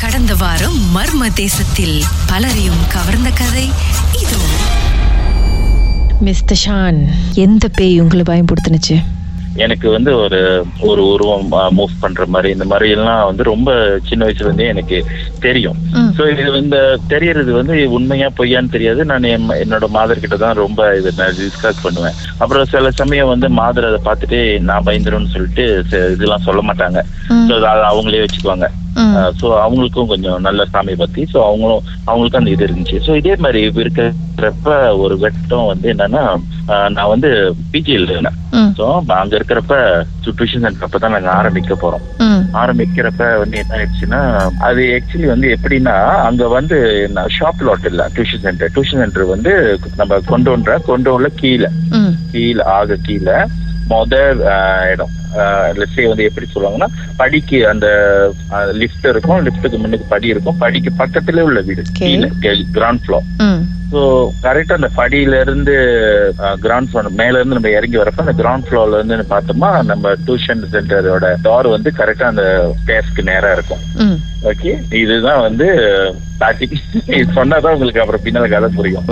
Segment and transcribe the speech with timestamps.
[0.00, 1.96] கடந்த வாரம் மர்ம தேசத்தில்
[2.30, 3.66] பலரையும் கவர்ந்த கதை
[4.22, 4.40] இதோ
[6.26, 6.98] மிஸ்டர் ஷான்
[7.44, 8.96] எந்த பேய் உங்களை பயன்படுத்துனுச்சு
[9.64, 10.38] எனக்கு வந்து ஒரு
[10.88, 13.70] ஒரு உருவம் மூவ் பண்ற மாதிரி இந்த மாதிரி எல்லாம் வந்து ரொம்ப
[14.08, 14.98] சின்ன வயசுல இருந்தே எனக்கு
[15.40, 15.78] தெரியும்.
[16.16, 16.78] சோ இது இந்த
[17.08, 21.84] தெரியறது வந்து உண்மையா பொய்யான்னு தெரியாது நான் என் என்னோட மாதர் கிட்ட தான் ரொம்ப இதை நான் டிஸ்கஸ்
[21.86, 25.66] பண்ணுவேன் அப்புறம் சில சமயம் வந்து மாதர் அதை பார்த்துட்டு நான் பயந்துரும்னு சொல்லிட்டு
[26.14, 27.00] இதெல்லாம் சொல்ல மாட்டாங்க.
[27.48, 28.68] ஸோ அதை அவங்களே வச்சுக்குவாங்க.
[29.40, 32.98] ஸோ அவங்களுக்கும் கொஞ்சம் நல்ல சாமி பத்தி ஸோ அவங்களும் அவங்களுக்கும் அந்த இது இருந்துச்சு.
[33.06, 34.70] ஸோ இதே மாதிரி இருக்கிறப்ப
[35.02, 36.22] ஒரு வெட்டம் வந்து என்னன்னா
[36.96, 37.30] நான் வந்து
[37.72, 38.38] பிஜியில் இருந்தேன்.
[38.78, 38.86] ஸோ
[39.20, 39.74] அங்க இருக்கிறப்ப
[40.38, 42.04] டியூஷன் சென்டர் அப்பதான் நாங்க ஆரம்பிக்க போறோம்.
[42.62, 44.20] ஆரம்பிக்கிறப்ப வந்து என்ன ஆயிடுச்சுன்னா
[44.68, 45.96] அது ஆக்சுவலி வந்து எப்படின்னா
[46.28, 46.78] அங்க வந்து
[47.36, 49.54] ஷாப் லாட் இல்ல டியூஷன் சென்டர் டியூஷன் சென்டர் வந்து
[50.00, 51.70] நம்ம கொண்டோன்ற கொண்டோன்ல கீழே.
[52.32, 53.38] கீழே ஆக கீழே
[53.92, 54.14] மொத
[54.92, 55.14] இடம்.
[55.78, 57.86] லெஸ்ஸே வந்து எப்படி சொல்லுவாங்கன்னா படிக்கு அந்த
[58.72, 61.82] லிஃப்ட் இருக்கும் லிஃப்ட்டுக்கு முன்னுக்கு படி இருக்கும் படிக்கு பக்கத்துல உள்ள வீடு.
[61.92, 62.30] கீழே
[62.72, 63.26] கிரவுண்ட் ஃப்ளோர்.
[63.92, 64.00] ஸோ
[64.44, 65.74] கரெக்டா அந்த படியில இருந்து
[66.64, 71.28] கிரவுண்ட் ஃப்ளோர் மேல இருந்து நம்ம இறங்கி வரப்ப அந்த கிரவுண்ட் ஃப்ளோர்ல இருந்து பார்த்தோமா நம்ம டியூஷன் சென்டரோட
[71.46, 72.44] டோர் வந்து கரெக்டா அந்த
[72.80, 73.84] ஸ்டேர்ஸ்க்கு நேரா இருக்கும்.
[74.50, 74.72] ஓகே
[75.02, 75.66] இதுதான் வந்து
[76.64, 79.06] இது சொன்னாதான் உங்களுக்கு அப்புறம் பின்னால கதை புரியும்.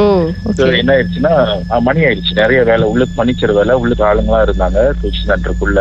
[0.82, 1.32] என்ன ஆயிடுச்சுன்னா
[1.88, 2.34] மணி ஆயிடுச்சு.
[2.42, 5.80] நிறைய வேலை உள்ளுக்கு பனிச்சர் வேலை உள்ளுக்கு ஆளுங்களா இருந்தாங்க டியூஷன் சென்டருக்குள்ள.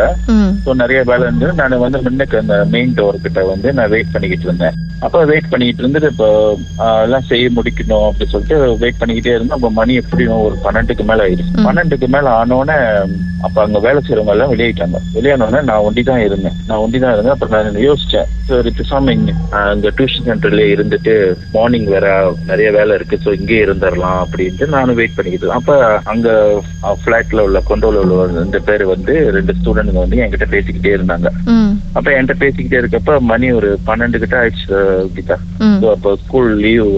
[0.64, 4.50] ஸோ நிறைய வேலை இருந்து நான் வந்து முன்னுக்கு அந்த மெயின் டோர் கிட்ட வந்து நான் வெயிட் பண்ணிக்கிட்டு
[4.50, 4.78] இருந்தேன்.
[5.04, 6.28] அப்போ வெயிட் பண்ணிக்கிட்டு இருந்துட்டு இப்போ
[7.04, 11.66] எல்லாம் செய்ய முடிக்கணும் அப்படின்னு சொல்லிட்டு வெயிட் பண்ணிக்கிட்டே இருந்தேன் அப்போ மணி எப்படியும் ஒரு பன்னெண்டுக்கு மேல ஆயிடுச்சு.
[11.68, 12.78] பன்னெண்டுக்கு மேல ஆனோடனே
[13.46, 16.56] அப்ப அங்க வேலை செய்யறவங்க எல்லாம் வெளியிட்டாங்க வெளியானோடனே நான் ஒண்டி தான் இருந்தேன்.
[16.70, 17.36] நான் ஒண்டி தான் இருந்தேன்.
[17.36, 18.30] அப்புறம் நான் யோசிச்சேன்.
[18.48, 21.14] சரி பேசாம இங்க ஆஹ், இங்க டியூஷன் சென்டர்ல இருந்துட்டு
[21.56, 22.08] மார்னிங் வேற
[22.46, 23.20] நிறைய வேலை இருக்கு.
[23.26, 25.52] ஸோ இங்கே இருந்துடலாம் அப்படின்ட்டு நானும் வெயிட் பண்ணிக்கிட்டு.
[25.60, 25.78] அப்ப
[26.14, 26.30] அங்க
[27.02, 31.28] ஃபிளாட்ல உள்ள கொண்டோல உள்ள ரெண்டு பேர் வந்து ரெண்டு ஸ்டூடெண்ட்ங்க வந்து என்கிட்ட பேசிக்கிட்டே இருந்தாங்க.
[31.98, 34.82] அப்ப என்கிட்ட பேசிக்கிட்டே இருக்கப்ப மணி ஒரு பன்னெண்டு கிட்ட ஆயிடுச்சு.
[35.16, 35.38] கீதா.
[35.82, 36.90] ஸோ அப்போ ஸ்கூல் லீவ்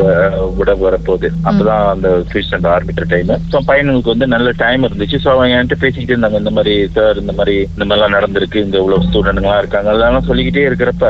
[0.59, 1.29] விட வரப்போகுது.
[1.47, 5.19] அப்பதான் அந்த டியூஷன் ஆரம்பிக்கிற டைம் ஸோ பையனுக்கு வந்து நல்ல டைம் இருந்துச்சு.
[5.23, 6.41] ஸோ அவங்க என்கிட்ட பேசிக்கிட்டே இருந்தாங்க.
[6.43, 8.63] இந்த மாதிரி சார் இந்த மாதிரி இந்த மாதிரிலாம் நடந்திருக்கு.
[8.65, 9.91] இங்க இவ்வளவு ஸ்டூடெண்ட்லாம் இருக்காங்க.
[9.95, 11.05] எல்லாம் சொல்லிக்கிட்டே இருக்கிறப்ப.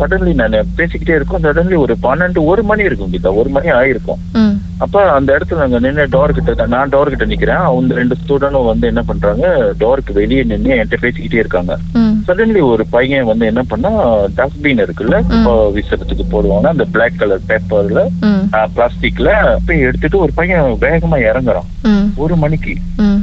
[0.00, 1.44] சடன்லி நான் பேசிக்கிட்டே இருக்கோம்.
[1.48, 3.32] சடன்லி ஒரு பன்னெண்டு ஒரு மணி இருக்கும் கீதா.
[3.42, 4.22] ஒரு மணி ஆயிருக்கும்.
[4.84, 7.62] அப்ப அந்த இடத்துல நாங்க நின்று டோர் கிட்ட நான் டோர் கிட்ட நிக்கிறேன்.
[7.68, 9.46] அவங்க ரெண்டு ஸ்டூடெண்டும் வந்து என்ன பண்றாங்க
[9.80, 11.72] டோருக்கு வெளியே நின்று என்கிட்ட பேசிக்கிட்டே இருக்காங்க.
[12.28, 13.90] சடன்லி ஒரு பையன் வந்து என்ன பண்ணா
[14.38, 15.16] டஸ்ட்பின் இருக்குல்ல
[15.76, 18.00] வீசுறதுக்கு போடுவாங்க அந்த பிளாக் கலர் பேப்பர்ல.
[18.76, 19.30] பிளாஸ்டிக்ல
[19.66, 21.68] போய் எடுத்துட்டு ஒரு பையன் வேகமா இறங்குறான்.
[22.16, 22.74] ஒரு மணிக்கு.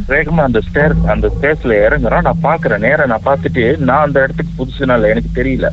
[0.09, 5.09] வேகமா அந்த ஸ்டேர் அந்த ஸ்டேர்ஸ்ல இறங்குறான் நான் பாக்குறேன் நேரா நான் பார்த்துட்டு நான் அந்த இடத்துக்கு புதுசுனால
[5.13, 5.69] எனக்கு தெரியல.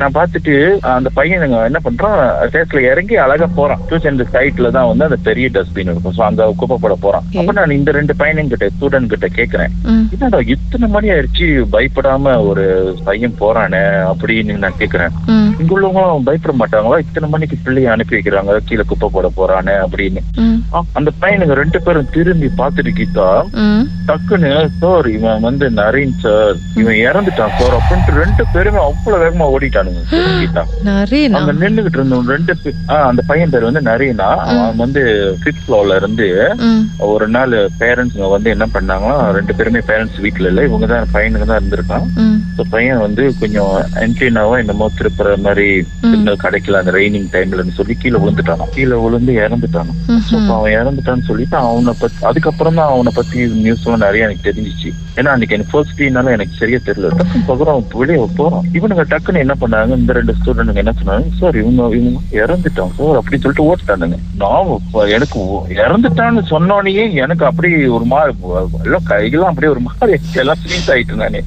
[0.00, 0.54] நான் பார்த்துட்டு
[0.96, 2.18] அந்த பையன் என்ன பண்றான்?
[2.48, 3.80] ஸ்டேர்ஸ்ல இறங்கி அழகா போறான்.
[3.88, 6.14] டியூஷன் சைட்ல தான் வந்து அந்த பெரிய டஸ்ட்பின் இருக்கும்.
[6.18, 7.24] ஸோ அங்க குப்பை போட போறான்.
[7.40, 9.72] அப்ப நான் இந்த ரெண்டு பையன் கிட்ட ஸ்டூடெண்ட் கிட்ட கேக்குறேன்.
[10.14, 12.66] என்னடா இத்தனை மணி ஆயிடுச்சு பயப்படாம ஒரு
[13.08, 13.82] பையன் போறானே
[14.12, 15.14] அப்படின்னு நான் கேக்குறேன்.
[15.60, 17.00] இங்க உள்ளவங்களும் பயப்பட மாட்டாங்களா?
[17.04, 20.22] இத்தனை மணிக்கு பிள்ளைய அனுப்பி வைக்கிறாங்க கீழே குப்பை போட போறானே அப்படின்னு.
[20.98, 23.28] அந்த பையனுங்க ரெண்டு பேரும் திரும்பி பார்த்துட்டு கீதா.
[24.10, 29.86] டக்குன்னு சார் இவன் வந்து நரீன் சார் இவன் இறந்துட்டான் சார் அப்படின்ட்டு ரெண்டு பேருமே அவ்வளவு வேகமா ஓடிட்டானுங்க.
[30.10, 30.64] கீதா.
[31.38, 32.02] அங்க நின்னுகிட்டு
[32.34, 32.54] ரெண்டு
[33.08, 34.28] அந்த பையன் பேர் வந்து நரீனா.
[34.52, 35.02] அவன் வந்து
[35.40, 36.28] ஃபிஃப்த் ஃப்ளோர்ல இருந்து.
[37.10, 41.60] ஒரு நாள் பேரண்ட்ஸ்ங்க வந்து என்ன பண்ணாங்கன்னா ரெண்டு பேருமே பேரண்ட்ஸ் வீட்ல இல்ல இவங்க தான் பையனுங்க தான்
[41.60, 42.06] இருந்திருக்கான்.
[42.74, 45.66] பையன் வந்து கொஞ்சம் என்ட்ரினாவா என்னமோ திருப்புற மாதிரி
[46.10, 48.64] சிக்னல் கிடைக்கல அந்த ரெய்னிங் டைம்லன்னு சொல்லி கீழே விழுந்துட்டான்.
[48.76, 49.92] கீழே விழுந்து இறந்துட்டான்.
[50.54, 54.90] அவன் இறந்துட்டான்னு சொல்லிட்டு அவனை பத்தி அதுக்கப்புறம் தான் அவனை பத்தி நியூஸ் எல்லாம் நிறைய எனக்கு தெரிஞ்சிச்சு.
[55.18, 57.08] ஏன்னா அன்னைக்கு எனக்கு ஃபர்ஸ்ட் டீனால எனக்கு சரியா தெரியல.
[57.20, 58.66] டக்குன்னு அவன் வெளியே போறான்.
[58.78, 63.44] இவனுங்க டக்குன்னு என்ன பண்ணாங்க இந்த ரெண்டு ஸ்டூடெண்ட்ங்க என்ன சொன்னாங்க சார் இவங்க இவங்க இறந்துட்டான் சார் அப்படின்னு
[63.44, 64.70] சொல்லிட்டு ஓட்டுட்டானுங்க நான்
[65.16, 65.40] எனக்கு
[65.82, 68.32] இறந்துட்டான்னு சொன்னோடனே எனக்கு அப்படி ஒரு மாதிரி
[68.82, 70.12] எல்லாம் கைகள்லாம் அப்படியே ஒரு மாதிரி
[70.42, 71.40] எல்லாம் ஸ்வீட் ஆயிட்டு நானே.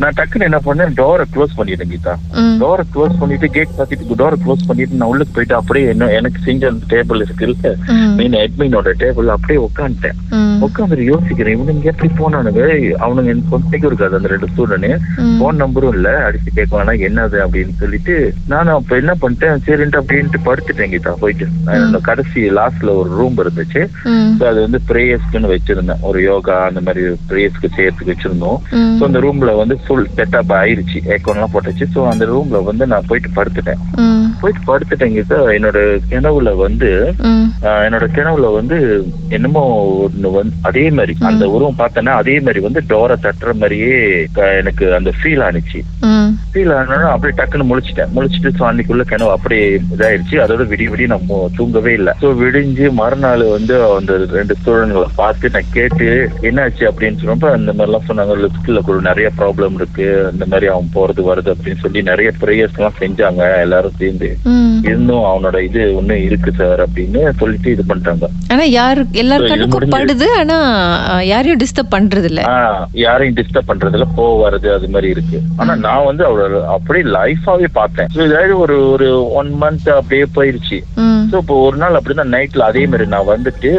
[0.00, 2.14] நான் டக்குன்னு என்ன பண்ணேன் டோரை க்ளோஸ் பண்ணிட்டேன் கீதா.
[2.60, 6.62] டோரை க்ளோஸ் பண்ணிட்டு கேட் பார்த்துட்டு டோரை க்ளோஸ் பண்ணிட்டு நான் உள்ளுக்கு போயிட்டு அப்படியே என்ன எனக்கு செஞ்ச
[6.70, 8.12] அந்த டேபிள் இருக்குல்ல ம்.
[8.18, 10.56] மெயின் அட்மினோட டேபிள் அப்படியே உட்காந்துட்டேன் ம்.
[10.66, 12.62] உட்காந்துட்டு யோசிக்கிறேன் இவனுங்க எப்படி போனானுங்க
[13.02, 14.90] அவனுங்க எனக்கு கொண்டைக்கும் இருக்காது அந்த ரெண்டு ஸ்டூடெண்ட்
[15.22, 15.36] ம்.
[15.40, 18.14] போன் நம்பரும் இல்ல அடிச்சு கேட்கலாம்னா என்னது அப்படின்னு சொல்லிட்டு
[18.52, 21.46] நானும் அப்ப என்ன பண்ணிட்டேன் சரின்ட்டு அப்படின்ட்டு படுத்துட்டேன் கீதா போயிட்டு.
[22.08, 23.82] கடைசி லாஸ்ட்ல ஒரு ரூம் இருந்துச்சு.
[24.50, 26.02] அது வந்து ப்ரேயர்ஸ்க்குன்னு வச்சிருந்தேன்.
[26.10, 28.58] ஒரு யோகா அந்த மாதிரி ப்ரேயர்ஸ்க்கு செய்யறதுக்கு வச்சிருந்தோம்.
[28.98, 31.00] ஸோ அந்த ரூம்ல வந்து ஃபுல் செட்டப் ஆயிருச்சு.
[31.16, 31.86] ஏக்கோன்லாம் போட்டுச்சு.
[31.94, 33.82] ஸோ அந்த ரூம்ல வந்து நான் போயிட்டு படுத்துட்டேன்.
[34.42, 35.78] போயிட்டு படுத்துட்டேங்க சார் என்னோட
[36.10, 37.14] கிணவுல வந்து
[37.62, 39.62] என்னோட கிணவுல வந்து என்னமோ
[40.06, 45.12] ஒண்ணு வந்து அதே மாதிரி அந்த உருவம் பார்த்தேன்னா அதே மாதிரி வந்து டோரை தட்டுற மாதிரியே எனக்கு அந்த
[45.22, 45.80] ஃபீல் ஆனிச்சு.
[46.52, 48.08] ஃபீல் ஆனாலும் அப்படியே டக்குன்னு முழிச்சிட்டேன்.
[48.14, 50.30] முழிச்சிட்டு ஸோ அன்னைக்குள்ள கிணவு அப்படியே இதாயிருச்சு.
[50.30, 52.12] அதோட விடிய விடிய நான் மு- தூங்கவே இல்லை.
[52.22, 58.10] ஸோ விடிஞ்சு மறுநாள் வந்து அந்த ரெண்டு ஸ்டூடெண்ட்களை பார்த்து நான் கேட்டு என்னாச்சு அப்படின்னு சொன்னப்ப அந்த மாதிரிலாம்
[58.10, 58.30] சொன்னாங்க.
[58.32, 60.28] லிப்ஸ்ல கூட நிறைய ப்ராப்ளம் இருக்கு.
[60.32, 63.60] இந்த மாதிரி அவன் போறது வருது அப்படின்னு சொல்லி நிறைய ப்ரேயர்ஸ் எல்லாம் செஞ்சாங்க.
[63.60, 64.31] எல்லாரும் சேர்ந்து.
[64.88, 68.28] இருந்தும் அவனோட இது ஒண்ணு இருக்கு சார் அப்படின்னு சொல்லிட்டு இது பண்ணிட்டாங்க.
[68.52, 70.58] ஆனா யாரு எல்லார் கண்ணுக்கும் படுது ஆனா
[71.32, 72.42] யாரையும் டிஸ்டர்ப் பண்றது இல்ல
[73.04, 75.40] யாரையும் டிஸ்டர்ப் பண்றதுல போக வர்றது அது மாதிரி இருக்கு.
[75.60, 76.40] ஆனா நான் வந்து அவளோட
[76.76, 78.10] அப்படியே லைஃபாவே பார்த்தேன்.
[78.16, 79.08] So, இதாவது ஒரு ஒரு
[79.40, 80.78] ஒன் மந்த் அப்படியே போயிருச்சு.
[81.30, 83.70] ஸோ இப்போ ஒரு நாள் அப்படிதான் நைட்ல அதே மாதிரி நான் வந்துட்டு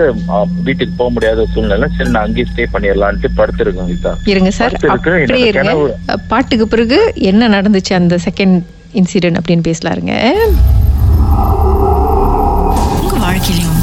[0.68, 4.14] வீட்டுக்கு போக முடியாத சூழ்நிலை சரி நான் அங்கேயே ஸ்டே பண்ணிடலான்ட்டு படுத்திருக்கேன் கீதா.
[4.34, 4.76] இருங்க சார்
[6.32, 7.00] பாட்டுக்கு பிறகு
[7.32, 8.58] என்ன நடந்துச்சு அந்த செகண்ட்
[8.94, 10.14] இன்சிடென்ட் அப்படின்னு பேசலாருங்க.
[13.02, 13.83] உங்கள் வாழ்க்கையிலும்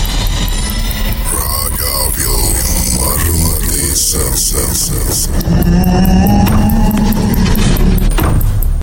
[3.93, 5.27] Sensations.